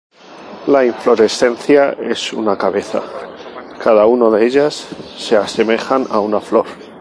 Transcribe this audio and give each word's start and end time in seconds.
La 0.65 0.83
inflorescencia 0.83 1.91
es 1.91 2.33
una 2.33 2.57
cabeza, 2.57 3.03
cada 3.79 4.07
uno 4.07 4.31
de 4.31 4.47
ellas 4.47 4.87
se 5.15 5.37
asemejan 5.37 6.07
a 6.09 6.19
una 6.19 6.41
flor. 6.41 6.65